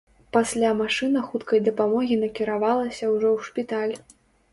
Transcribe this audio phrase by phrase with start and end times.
[0.35, 3.93] Пасля машына хуткай дапамогі накіравалася ўжо ў шпіталь.